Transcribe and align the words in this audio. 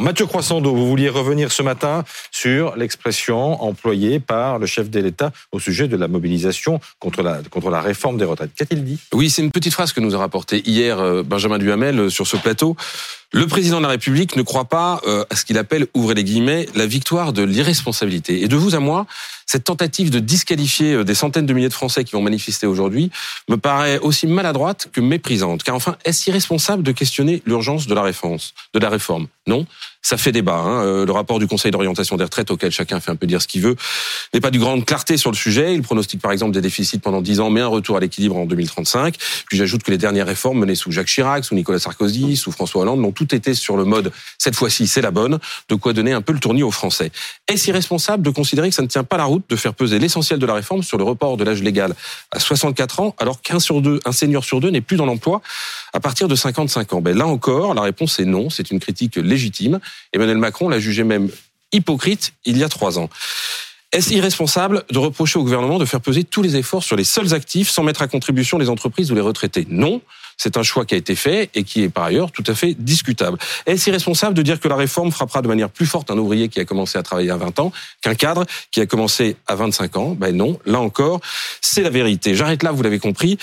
Mathieu 0.00 0.24
Croissando, 0.24 0.74
vous 0.74 0.86
vouliez 0.86 1.10
revenir 1.10 1.52
ce 1.52 1.62
matin 1.62 2.04
sur 2.30 2.74
l'expression 2.74 3.62
employée 3.62 4.18
par 4.18 4.58
le 4.58 4.64
chef 4.64 4.88
de 4.88 4.98
l'État 4.98 5.30
au 5.52 5.60
sujet 5.60 5.88
de 5.88 5.96
la 5.96 6.08
mobilisation 6.08 6.80
contre 6.98 7.22
la, 7.22 7.42
contre 7.50 7.68
la 7.68 7.82
réforme 7.82 8.16
des 8.16 8.24
retraites. 8.24 8.50
Qu'a-t-il 8.56 8.82
dit? 8.82 8.98
Oui, 9.12 9.28
c'est 9.28 9.42
une 9.42 9.50
petite 9.50 9.74
phrase 9.74 9.92
que 9.92 10.00
nous 10.00 10.14
a 10.14 10.18
rapportée 10.18 10.66
hier 10.66 10.98
euh, 10.98 11.22
Benjamin 11.22 11.58
Duhamel 11.58 11.98
euh, 11.98 12.08
sur 12.08 12.26
ce 12.26 12.38
plateau. 12.38 12.76
Le 13.32 13.46
président 13.46 13.76
de 13.76 13.82
la 13.82 13.90
République 13.90 14.36
ne 14.36 14.42
croit 14.42 14.64
pas 14.64 15.02
euh, 15.06 15.24
à 15.28 15.36
ce 15.36 15.44
qu'il 15.44 15.58
appelle, 15.58 15.86
ouvrez 15.92 16.14
les 16.14 16.24
guillemets, 16.24 16.66
la 16.74 16.86
victoire 16.86 17.34
de 17.34 17.42
l'irresponsabilité. 17.42 18.42
Et 18.42 18.48
de 18.48 18.56
vous 18.56 18.74
à 18.74 18.80
moi, 18.80 19.06
cette 19.46 19.64
tentative 19.64 20.10
de 20.10 20.18
disqualifier 20.18 21.04
des 21.04 21.14
centaines 21.14 21.46
de 21.46 21.52
milliers 21.52 21.68
de 21.68 21.74
Français 21.74 22.04
qui 22.04 22.12
vont 22.12 22.22
manifester 22.22 22.66
aujourd'hui 22.66 23.10
me 23.48 23.56
paraît 23.56 23.98
aussi 23.98 24.26
maladroite 24.26 24.88
que 24.92 25.00
méprisante. 25.00 25.62
Car 25.62 25.74
enfin, 25.74 25.96
est-ce 26.04 26.28
irresponsable 26.30 26.82
de 26.82 26.90
questionner 26.90 27.42
l'urgence 27.44 27.86
de 27.86 27.94
la 27.94 28.02
réforme, 28.02 28.38
de 28.74 28.78
la 28.80 28.88
réforme? 28.88 29.28
Non 29.46 29.66
ça 30.02 30.16
fait 30.16 30.32
débat. 30.32 30.56
Hein. 30.56 30.84
Euh, 30.84 31.06
le 31.06 31.12
rapport 31.12 31.38
du 31.38 31.46
Conseil 31.46 31.70
d'orientation 31.70 32.16
des 32.16 32.24
retraites, 32.24 32.50
auquel 32.50 32.70
chacun 32.70 33.00
fait 33.00 33.10
un 33.10 33.16
peu 33.16 33.26
dire 33.26 33.42
ce 33.42 33.46
qu'il 33.46 33.62
veut, 33.62 33.76
n'est 34.32 34.40
pas 34.40 34.50
du 34.50 34.58
grande 34.58 34.84
clarté 34.84 35.16
sur 35.16 35.30
le 35.30 35.36
sujet. 35.36 35.74
Il 35.74 35.82
pronostique 35.82 36.20
par 36.20 36.32
exemple 36.32 36.52
des 36.52 36.60
déficits 36.60 36.98
pendant 36.98 37.20
10 37.20 37.40
ans, 37.40 37.50
mais 37.50 37.60
un 37.60 37.66
retour 37.66 37.96
à 37.96 38.00
l'équilibre 38.00 38.36
en 38.36 38.46
2035. 38.46 39.16
Puis 39.46 39.56
j'ajoute 39.58 39.82
que 39.82 39.90
les 39.90 39.98
dernières 39.98 40.26
réformes 40.26 40.58
menées 40.58 40.74
sous 40.74 40.90
Jacques 40.90 41.08
Chirac, 41.08 41.44
sous 41.44 41.54
Nicolas 41.54 41.78
Sarkozy, 41.78 42.36
sous 42.36 42.52
François 42.52 42.82
Hollande, 42.82 43.00
n'ont 43.00 43.12
tout 43.12 43.34
été 43.34 43.54
sur 43.54 43.76
le 43.76 43.84
mode 43.84 44.12
cette 44.38 44.56
fois-ci 44.56 44.86
c'est 44.86 45.02
la 45.02 45.10
bonne, 45.10 45.38
de 45.68 45.74
quoi 45.74 45.92
donner 45.92 46.12
un 46.12 46.22
peu 46.22 46.32
le 46.32 46.40
tournis 46.40 46.62
aux 46.62 46.70
Français. 46.70 47.12
Est-ce 47.46 47.68
irresponsable 47.68 48.22
de 48.22 48.30
considérer 48.30 48.68
que 48.68 48.74
ça 48.74 48.82
ne 48.82 48.88
tient 48.88 49.04
pas 49.04 49.16
la 49.16 49.24
route 49.24 49.44
de 49.48 49.56
faire 49.56 49.74
peser 49.74 49.98
l'essentiel 49.98 50.38
de 50.38 50.46
la 50.46 50.54
réforme 50.54 50.82
sur 50.82 50.98
le 50.98 51.04
report 51.04 51.36
de 51.36 51.44
l'âge 51.44 51.62
légal 51.62 51.94
à 52.30 52.40
64 52.40 53.00
ans, 53.00 53.14
alors 53.18 53.42
qu'un 53.42 53.60
sur 53.60 53.80
deux, 53.80 54.00
un 54.04 54.12
senior 54.12 54.44
sur 54.44 54.60
deux 54.60 54.70
n'est 54.70 54.80
plus 54.80 54.96
dans 54.96 55.06
l'emploi 55.06 55.42
à 55.92 56.00
partir 56.00 56.28
de 56.28 56.34
55 56.34 56.92
ans? 56.94 57.00
Ben 57.00 57.16
Là 57.16 57.26
encore, 57.26 57.74
la 57.74 57.82
réponse 57.82 58.18
est 58.18 58.24
non. 58.24 58.50
C'est 58.50 58.70
une 58.70 58.80
critique 58.80 59.16
légitime. 59.16 59.80
Emmanuel 60.12 60.38
Macron 60.38 60.68
l'a 60.68 60.80
jugé 60.80 61.04
même 61.04 61.28
hypocrite 61.72 62.32
il 62.44 62.58
y 62.58 62.64
a 62.64 62.68
trois 62.68 62.98
ans. 62.98 63.08
Est-ce 63.92 64.12
irresponsable 64.12 64.84
de 64.90 64.98
reprocher 64.98 65.38
au 65.38 65.42
gouvernement 65.42 65.78
de 65.78 65.84
faire 65.84 66.00
peser 66.00 66.22
tous 66.22 66.42
les 66.42 66.56
efforts 66.56 66.84
sur 66.84 66.96
les 66.96 67.04
seuls 67.04 67.34
actifs 67.34 67.70
sans 67.70 67.82
mettre 67.82 68.02
à 68.02 68.08
contribution 68.08 68.56
les 68.58 68.68
entreprises 68.68 69.10
ou 69.10 69.14
les 69.16 69.20
retraités? 69.20 69.66
Non. 69.68 70.00
C'est 70.42 70.56
un 70.56 70.62
choix 70.62 70.86
qui 70.86 70.94
a 70.94 70.96
été 70.96 71.14
fait 71.14 71.50
et 71.54 71.64
qui 71.64 71.82
est 71.82 71.90
par 71.90 72.04
ailleurs 72.04 72.32
tout 72.32 72.42
à 72.46 72.54
fait 72.54 72.72
discutable. 72.72 73.36
Est-ce 73.66 73.90
irresponsable 73.90 74.32
de 74.32 74.40
dire 74.40 74.58
que 74.58 74.68
la 74.68 74.76
réforme 74.76 75.12
frappera 75.12 75.42
de 75.42 75.48
manière 75.48 75.68
plus 75.68 75.84
forte 75.84 76.10
un 76.10 76.16
ouvrier 76.16 76.48
qui 76.48 76.60
a 76.60 76.64
commencé 76.64 76.96
à 76.96 77.02
travailler 77.02 77.28
à 77.28 77.36
20 77.36 77.60
ans 77.60 77.72
qu'un 78.00 78.14
cadre 78.14 78.46
qui 78.70 78.80
a 78.80 78.86
commencé 78.86 79.36
à 79.46 79.54
25 79.54 79.98
ans? 79.98 80.16
Ben 80.18 80.34
non, 80.34 80.58
là 80.64 80.80
encore, 80.80 81.20
c'est 81.60 81.82
la 81.82 81.90
vérité. 81.90 82.34
J'arrête 82.34 82.62
là, 82.62 82.72
vous 82.72 82.82
l'avez 82.82 82.98
compris. 82.98 83.36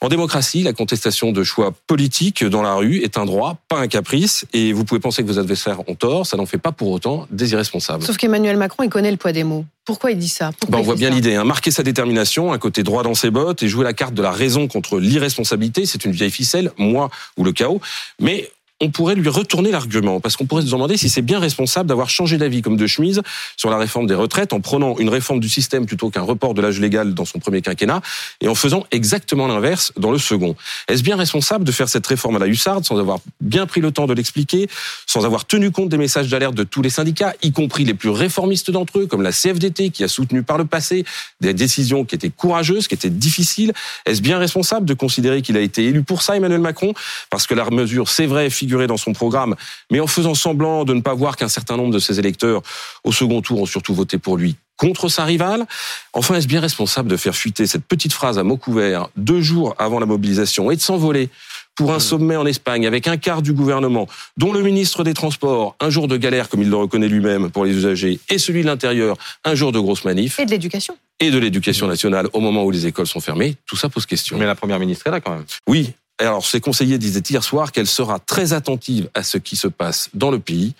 En 0.00 0.08
démocratie, 0.08 0.62
la 0.62 0.72
contestation 0.72 1.32
de 1.32 1.42
choix 1.42 1.72
politiques 1.88 2.44
dans 2.44 2.62
la 2.62 2.74
rue 2.74 2.98
est 3.02 3.18
un 3.18 3.24
droit, 3.24 3.56
pas 3.68 3.80
un 3.80 3.88
caprice. 3.88 4.46
Et 4.52 4.72
vous 4.72 4.84
pouvez 4.84 5.00
penser 5.00 5.24
que 5.24 5.28
vos 5.28 5.40
adversaires 5.40 5.80
ont 5.88 5.96
tort, 5.96 6.26
ça 6.26 6.36
n'en 6.36 6.46
fait 6.46 6.58
pas 6.58 6.70
pour 6.70 6.92
autant 6.92 7.26
des 7.32 7.54
irresponsables. 7.54 8.04
Sauf 8.04 8.18
qu'Emmanuel 8.18 8.56
Macron, 8.56 8.84
il 8.84 8.88
connaît 8.88 9.10
le 9.10 9.16
poids 9.16 9.32
des 9.32 9.42
mots. 9.42 9.64
Pourquoi 9.86 10.10
il 10.10 10.18
dit 10.18 10.28
ça? 10.28 10.50
Ben, 10.68 10.78
On 10.78 10.82
voit 10.82 10.96
bien 10.96 11.10
l'idée. 11.10 11.36
Hein. 11.36 11.44
Marquer 11.44 11.70
sa 11.70 11.84
détermination, 11.84 12.52
un 12.52 12.58
côté 12.58 12.82
droit 12.82 13.04
dans 13.04 13.14
ses 13.14 13.30
bottes 13.30 13.62
et 13.62 13.68
jouer 13.68 13.84
la 13.84 13.92
carte 13.92 14.14
de 14.14 14.22
la 14.22 14.32
raison 14.32 14.66
contre 14.66 14.98
l'irresponsabilité, 14.98 15.86
c'est 15.86 16.04
une 16.04 16.10
vieille 16.10 16.32
ficelle, 16.32 16.72
moi 16.76 17.08
ou 17.36 17.44
le 17.44 17.52
chaos. 17.52 17.80
Mais 18.20 18.50
on 18.80 18.90
pourrait 18.90 19.14
lui 19.14 19.28
retourner 19.30 19.70
l'argument, 19.70 20.20
parce 20.20 20.36
qu'on 20.36 20.44
pourrait 20.44 20.62
se 20.62 20.70
demander 20.70 20.98
si 20.98 21.08
c'est 21.08 21.22
bien 21.22 21.38
responsable 21.38 21.88
d'avoir 21.88 22.10
changé 22.10 22.36
d'avis 22.36 22.60
comme 22.60 22.76
de 22.76 22.86
chemise 22.86 23.22
sur 23.56 23.70
la 23.70 23.78
réforme 23.78 24.06
des 24.06 24.14
retraites 24.14 24.52
en 24.52 24.60
prenant 24.60 24.98
une 24.98 25.08
réforme 25.08 25.40
du 25.40 25.48
système 25.48 25.86
plutôt 25.86 26.10
qu'un 26.10 26.22
report 26.22 26.52
de 26.52 26.60
l'âge 26.60 26.78
légal 26.78 27.14
dans 27.14 27.24
son 27.24 27.38
premier 27.38 27.62
quinquennat 27.62 28.02
et 28.42 28.48
en 28.48 28.54
faisant 28.54 28.84
exactement 28.90 29.46
l'inverse 29.46 29.92
dans 29.96 30.10
le 30.10 30.18
second. 30.18 30.56
Est-ce 30.88 31.02
bien 31.02 31.16
responsable 31.16 31.64
de 31.64 31.72
faire 31.72 31.88
cette 31.88 32.06
réforme 32.06 32.36
à 32.36 32.38
la 32.38 32.46
hussarde 32.46 32.84
sans 32.84 32.98
avoir 32.98 33.18
bien 33.40 33.66
pris 33.66 33.80
le 33.80 33.92
temps 33.92 34.06
de 34.06 34.12
l'expliquer, 34.12 34.68
sans 35.06 35.24
avoir 35.24 35.46
tenu 35.46 35.70
compte 35.70 35.88
des 35.88 35.96
messages 35.96 36.28
d'alerte 36.28 36.54
de 36.54 36.64
tous 36.64 36.82
les 36.82 36.90
syndicats, 36.90 37.32
y 37.42 37.52
compris 37.52 37.84
les 37.84 37.94
plus 37.94 38.10
réformistes 38.10 38.70
d'entre 38.70 38.98
eux, 38.98 39.06
comme 39.06 39.22
la 39.22 39.32
CFDT 39.32 39.88
qui 39.88 40.04
a 40.04 40.08
soutenu 40.08 40.42
par 40.42 40.58
le 40.58 40.66
passé 40.66 41.04
des 41.40 41.54
décisions 41.54 42.04
qui 42.04 42.14
étaient 42.14 42.30
courageuses, 42.30 42.88
qui 42.88 42.94
étaient 42.94 43.08
difficiles? 43.08 43.72
Est-ce 44.04 44.20
bien 44.20 44.38
responsable 44.38 44.84
de 44.84 44.94
considérer 44.94 45.40
qu'il 45.40 45.56
a 45.56 45.60
été 45.60 45.86
élu 45.86 46.02
pour 46.02 46.20
ça, 46.20 46.36
Emmanuel 46.36 46.60
Macron? 46.60 46.92
Parce 47.30 47.46
que 47.46 47.54
la 47.54 47.68
mesure, 47.70 48.08
c'est 48.10 48.26
vrai, 48.26 48.50
dans 48.66 48.96
son 48.96 49.12
programme, 49.12 49.54
mais 49.90 50.00
en 50.00 50.06
faisant 50.06 50.34
semblant 50.34 50.84
de 50.84 50.94
ne 50.94 51.00
pas 51.00 51.14
voir 51.14 51.36
qu'un 51.36 51.48
certain 51.48 51.76
nombre 51.76 51.92
de 51.92 51.98
ses 51.98 52.18
électeurs 52.18 52.62
au 53.04 53.12
second 53.12 53.40
tour 53.40 53.62
ont 53.62 53.66
surtout 53.66 53.94
voté 53.94 54.18
pour 54.18 54.36
lui 54.36 54.56
contre 54.76 55.08
sa 55.08 55.24
rivale. 55.24 55.66
Enfin, 56.12 56.34
est-ce 56.34 56.46
bien 56.46 56.60
responsable 56.60 57.08
de 57.08 57.16
faire 57.16 57.34
fuiter 57.34 57.66
cette 57.66 57.84
petite 57.84 58.12
phrase 58.12 58.38
à 58.38 58.42
mots 58.42 58.56
couverts 58.56 59.08
deux 59.16 59.40
jours 59.40 59.74
avant 59.78 60.00
la 60.00 60.06
mobilisation 60.06 60.70
et 60.70 60.76
de 60.76 60.80
s'envoler 60.80 61.30
pour 61.74 61.92
un 61.92 61.98
sommet 61.98 62.36
en 62.36 62.46
Espagne 62.46 62.86
avec 62.86 63.06
un 63.06 63.18
quart 63.18 63.42
du 63.42 63.52
gouvernement, 63.52 64.08
dont 64.38 64.52
le 64.52 64.62
ministre 64.62 65.04
des 65.04 65.12
Transports, 65.12 65.76
un 65.78 65.90
jour 65.90 66.08
de 66.08 66.16
galère 66.16 66.48
comme 66.48 66.62
il 66.62 66.70
le 66.70 66.76
reconnaît 66.76 67.08
lui-même 67.08 67.50
pour 67.50 67.66
les 67.66 67.72
usagers, 67.74 68.18
et 68.30 68.38
celui 68.38 68.62
de 68.62 68.66
l'Intérieur, 68.66 69.16
un 69.44 69.54
jour 69.54 69.72
de 69.72 69.78
grosse 69.78 70.04
manif. 70.04 70.38
Et 70.40 70.46
de 70.46 70.50
l'éducation. 70.50 70.96
Et 71.20 71.30
de 71.30 71.38
l'éducation 71.38 71.86
nationale 71.86 72.28
au 72.32 72.40
moment 72.40 72.64
où 72.64 72.70
les 72.70 72.86
écoles 72.86 73.06
sont 73.06 73.20
fermées, 73.20 73.56
tout 73.66 73.76
ça 73.76 73.90
pose 73.90 74.06
question. 74.06 74.38
Mais 74.38 74.46
la 74.46 74.54
Première 74.54 74.78
ministre 74.78 75.06
est 75.06 75.10
là 75.10 75.20
quand 75.20 75.32
même. 75.32 75.44
Oui, 75.66 75.92
alors, 76.18 76.46
ses 76.46 76.60
conseillers 76.60 76.98
disaient 76.98 77.22
hier 77.28 77.44
soir 77.44 77.72
qu'elle 77.72 77.86
sera 77.86 78.18
très 78.18 78.52
attentive 78.52 79.10
à 79.14 79.22
ce 79.22 79.38
qui 79.38 79.56
se 79.56 79.68
passe 79.68 80.08
dans 80.14 80.30
le 80.30 80.38
pays. 80.38 80.74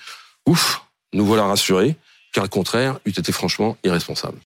Ouf, 0.47 0.83
nous 1.13 1.27
voilà 1.27 1.45
rassurés, 1.45 1.97
car 2.33 2.45
le 2.45 2.49
contraire 2.49 2.99
eût 3.05 3.11
été 3.11 3.33
franchement 3.33 3.77
irresponsable. 3.85 4.35